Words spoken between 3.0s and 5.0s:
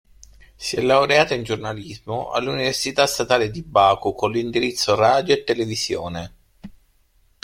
statale di Baku con indirizzo